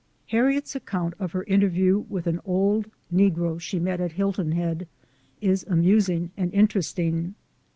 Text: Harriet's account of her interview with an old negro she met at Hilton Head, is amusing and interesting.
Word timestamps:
Harriet's 0.29 0.75
account 0.75 1.13
of 1.19 1.31
her 1.31 1.43
interview 1.43 1.99
with 2.09 2.25
an 2.25 2.39
old 2.43 2.89
negro 3.13 3.61
she 3.61 3.77
met 3.77 4.01
at 4.01 4.13
Hilton 4.13 4.51
Head, 4.53 4.87
is 5.41 5.63
amusing 5.69 6.31
and 6.35 6.51
interesting. 6.55 7.35